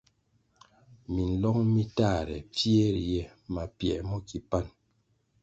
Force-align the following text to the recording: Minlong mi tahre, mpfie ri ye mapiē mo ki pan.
Minlong 1.13 1.59
mi 1.73 1.83
tahre, 1.97 2.37
mpfie 2.47 2.85
ri 2.95 3.03
ye 3.13 3.21
mapiē 3.53 3.95
mo 4.09 4.17
ki 4.27 4.37
pan. 4.49 4.65